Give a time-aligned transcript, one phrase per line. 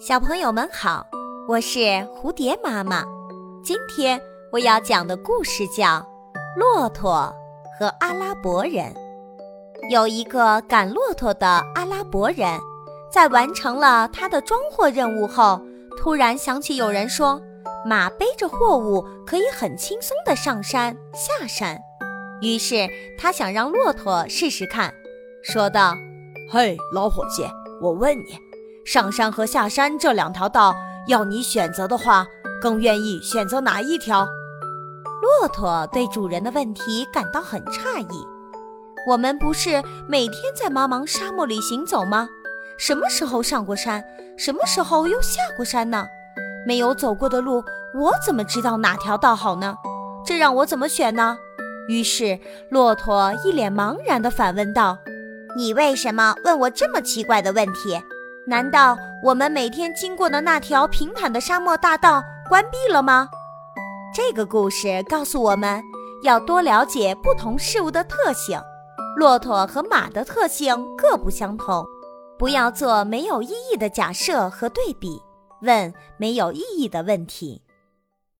[0.00, 1.06] 小朋友们好，
[1.46, 1.78] 我是
[2.16, 3.04] 蝴蝶妈妈。
[3.62, 4.18] 今天
[4.50, 5.84] 我要讲的故事叫
[6.56, 7.30] 《骆驼
[7.78, 8.94] 和阿拉伯人》。
[9.90, 12.58] 有一个赶骆驼的阿拉伯人，
[13.12, 15.60] 在完成了他的装货任务后，
[15.98, 17.38] 突然想起有人说，
[17.84, 21.78] 马背着货物可以很轻松地上山下山。
[22.40, 22.88] 于是
[23.18, 24.94] 他想让骆驼试试看，
[25.42, 25.94] 说道
[26.50, 27.44] ：“嘿，老伙计，
[27.82, 28.38] 我问你。”
[28.84, 30.74] 上山和下山这两条道，
[31.06, 32.26] 要你选择的话，
[32.60, 34.26] 更愿意选择哪一条？
[35.22, 38.26] 骆驼对主人的问题感到很诧异。
[39.06, 42.28] 我们不是每天在茫茫沙漠里行走吗？
[42.78, 44.02] 什么时候上过山？
[44.36, 46.06] 什么时候又下过山呢？
[46.66, 47.62] 没有走过的路，
[47.94, 49.76] 我怎么知道哪条道好呢？
[50.24, 51.36] 这让我怎么选呢？
[51.88, 52.38] 于是，
[52.70, 54.98] 骆驼一脸茫然地反问道
[55.56, 58.00] ：“你为什么问我这么奇怪的问题？”
[58.46, 63.28] 难道我们每天经过的那条平坦的沙漠大道关闭了吗？
[64.14, 65.80] 这个故事告诉我们
[66.24, 68.60] 要多了解不同事物的特性。
[69.16, 71.84] 骆驼和马的特性各不相同，
[72.38, 75.20] 不要做没有意义的假设和对比，
[75.62, 77.62] 问没有意义的问题。